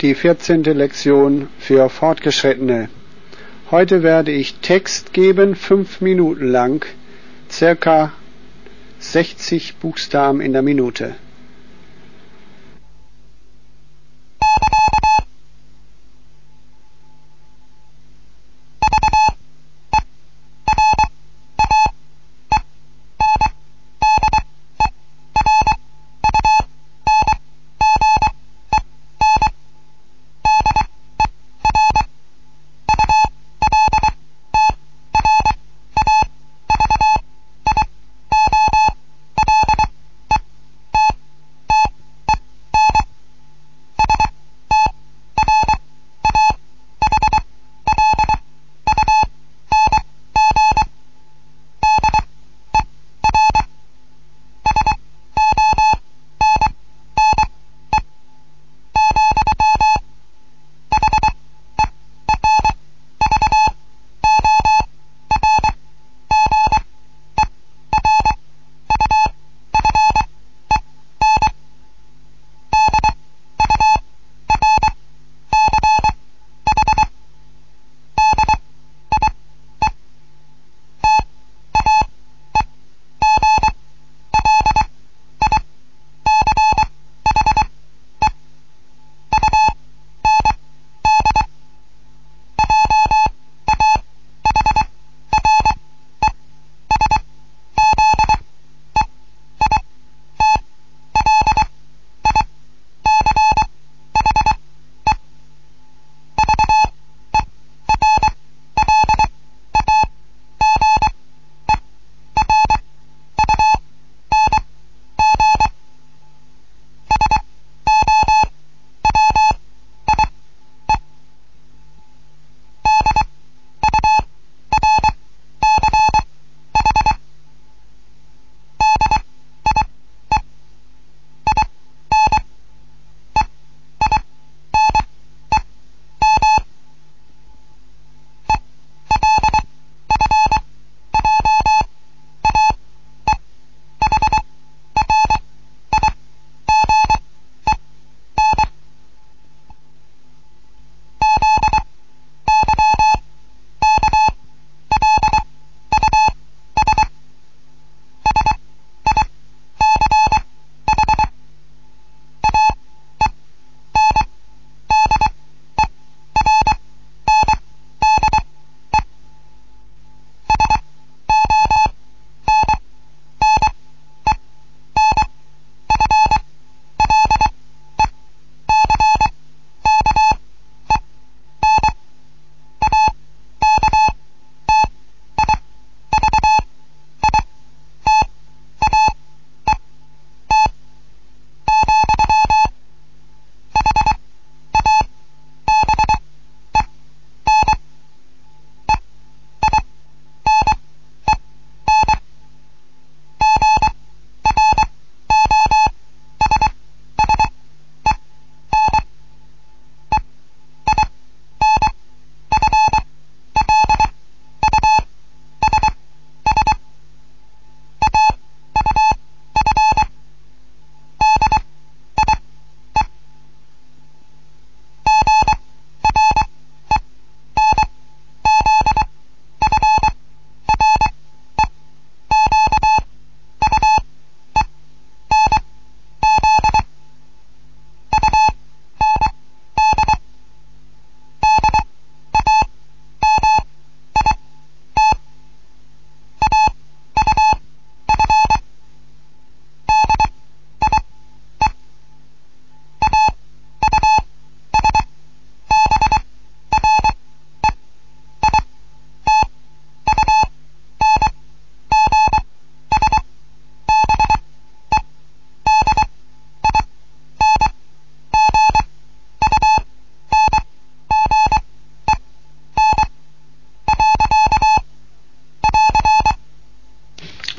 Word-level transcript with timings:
die 0.00 0.14
14. 0.14 0.62
Lektion 0.64 1.48
für 1.58 1.88
Fortgeschrittene. 1.88 2.88
Heute 3.70 4.02
werde 4.02 4.30
ich 4.30 4.56
Text 4.56 5.12
geben, 5.12 5.56
fünf 5.56 6.00
Minuten 6.00 6.46
lang, 6.46 6.84
circa 7.50 8.12
60 8.98 9.76
Buchstaben 9.76 10.40
in 10.40 10.52
der 10.52 10.62
Minute. 10.62 11.14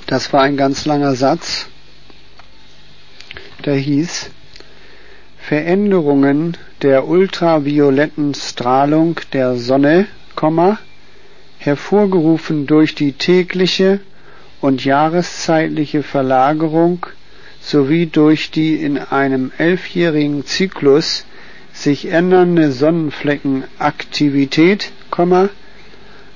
Das 0.08 0.32
war 0.32 0.44
ein 0.44 0.56
ganz 0.56 0.86
langer 0.86 1.16
Satz, 1.16 1.68
der 3.66 3.76
hieß 3.76 4.30
Veränderungen 5.38 6.56
der 6.82 7.10
ultravioletten 7.10 8.34
Strahlung 8.34 9.20
der 9.34 9.58
Sonne, 9.58 10.08
hervorgerufen 11.58 12.68
durch 12.68 12.96
die 12.96 13.12
tägliche 13.12 14.00
und 14.62 14.86
jahreszeitliche 14.86 16.04
Verlagerung 16.04 17.06
sowie 17.60 18.06
durch 18.06 18.50
die 18.50 18.76
in 18.76 18.98
einem 18.98 19.52
elfjährigen 19.58 20.46
Zyklus 20.46 21.26
sich 21.74 22.06
ändernde 22.06 22.72
Sonnenfleckenaktivität, 22.72 24.94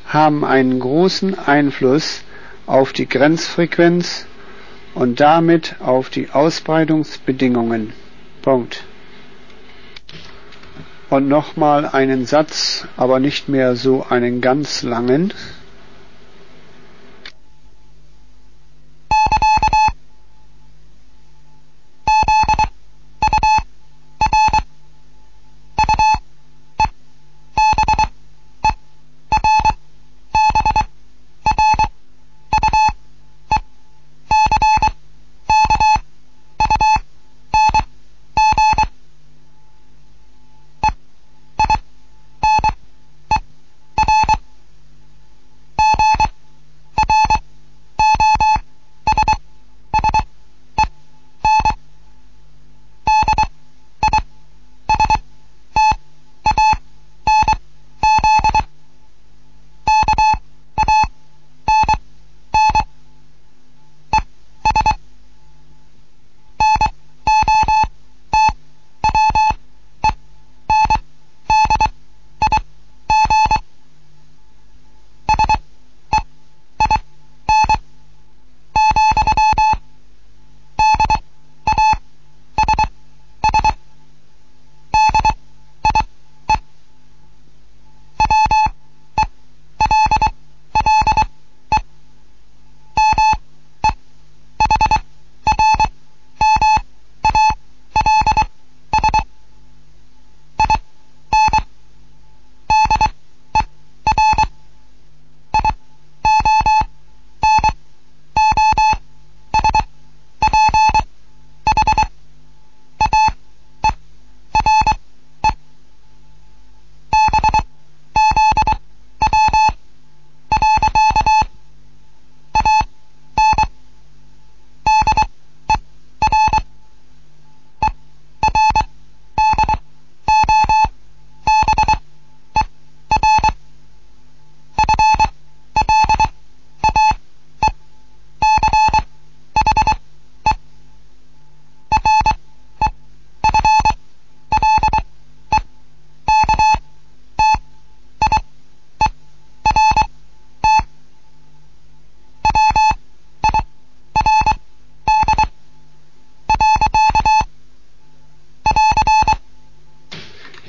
haben 0.08 0.44
einen 0.44 0.80
großen 0.82 1.40
Einfluss 1.40 2.24
auf 2.66 2.94
die 2.94 3.08
Grenzfrequenz 3.08 4.26
und 4.94 5.20
damit 5.20 5.76
auf 5.80 6.10
die 6.10 6.30
Ausbreitungsbedingungen. 6.32 7.94
Punkt. 8.42 8.84
Und 11.10 11.28
nochmal 11.28 11.86
einen 11.86 12.26
Satz, 12.26 12.88
aber 12.96 13.20
nicht 13.20 13.50
mehr 13.50 13.76
so 13.76 14.06
einen 14.10 14.42
ganz 14.42 14.82
langen. 14.82 15.34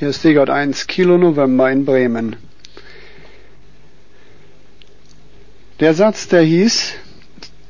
Hier 0.02 0.08
ist 0.08 0.22
Sigurd 0.22 0.50
1 0.50 0.88
Kilo 0.88 1.16
November 1.16 1.70
in 1.70 1.84
Bremen. 1.84 2.34
Der 5.78 5.94
Satz, 5.94 6.26
der 6.26 6.42
hieß, 6.42 6.94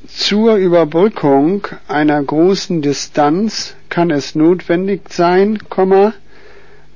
zur 0.09 0.55
Überbrückung 0.55 1.69
einer 1.89 2.23
großen 2.23 2.81
Distanz 2.81 3.77
kann 3.91 4.11
es 4.11 4.35
notwendig 4.35 5.11
sein, 5.11 5.59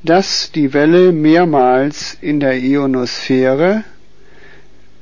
dass 0.02 0.52
die 0.52 0.72
Welle 0.72 1.12
mehrmals 1.12 2.16
in 2.22 2.40
der 2.40 2.56
Ionosphäre 2.58 3.84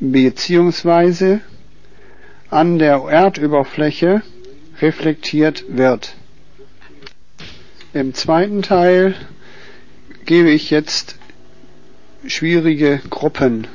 bzw. 0.01 1.39
an 2.51 2.81
der 2.81 3.05
Erdoberfläche 3.09 4.23
reflektiert 4.83 5.65
wird. 5.69 6.17
Im 7.93 8.15
zweiten 8.15 8.63
Teil 8.63 9.15
gebe 10.25 10.51
ich 10.51 10.71
jetzt 10.71 11.17
schwierige 12.27 13.01
Gruppen. 13.11 13.67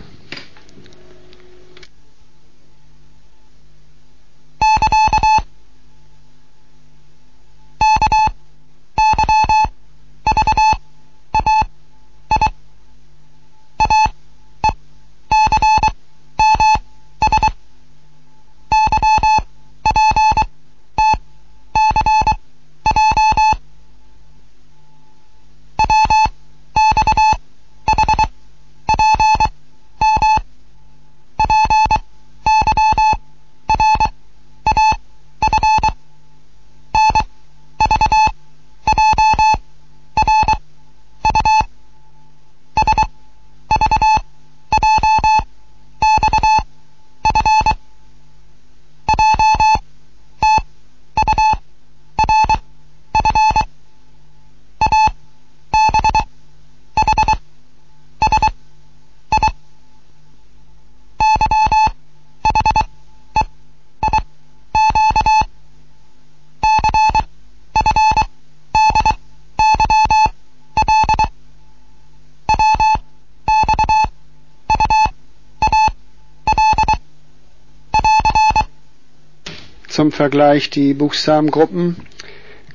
Zum 80.00 80.14
Vergleich 80.14 80.70
die 80.70 80.94
Buchstabengruppen. 80.94 81.98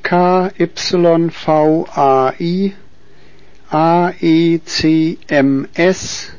K, 0.02 0.50
Y, 0.58 1.30
V, 1.30 1.86
A, 1.90 2.34
I, 2.38 2.74
A, 3.70 4.12
E, 4.20 4.60
C, 4.62 5.16
M, 5.28 5.66
S, 5.72 6.32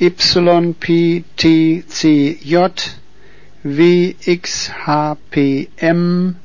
Y, 0.00 0.72
P, 0.80 1.24
T, 1.36 1.84
C, 1.86 2.38
J, 2.42 2.96
W, 3.62 4.14
X, 4.24 4.70
H, 4.86 5.18
P, 5.30 5.68
M, 5.76 6.36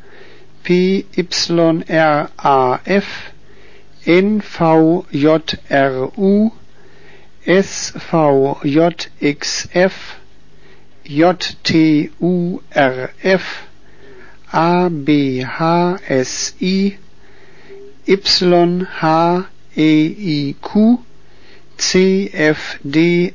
P, 0.63 1.05
Y, 1.15 1.84
R, 1.88 2.32
A, 2.36 2.79
F, 2.84 3.32
NVJRU, 4.05 5.08
SVJXF, 7.46 8.74
JTURF, 11.05 12.12
ABHSI, 14.51 15.98
YHEIQ, 19.75 21.00
CFDYL, 21.77 23.33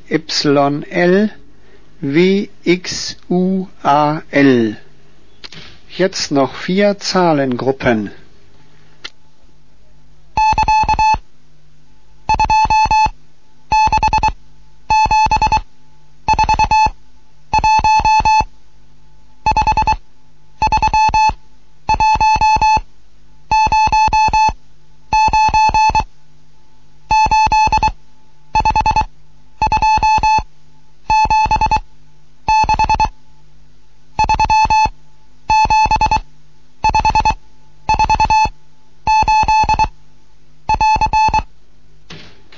WXUAL. 2.01 3.67
Jetzt 5.89 6.31
noch 6.31 6.55
vier 6.55 6.97
Zahlengruppen. 6.97 8.11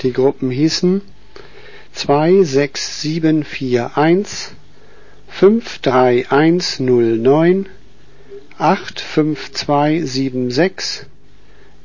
Die 0.01 0.13
Gruppen 0.13 0.51
hießen 0.51 1.01
26741, 1.93 4.53
53109, 5.27 7.67
85276, 8.57 11.05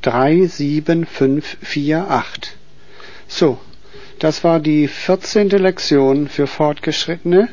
37548. 0.02 2.52
So, 3.28 3.58
das 4.18 4.42
war 4.44 4.60
die 4.60 4.86
14. 4.88 5.50
Lektion 5.50 6.28
für 6.28 6.46
Fortgeschrittene 6.46 7.48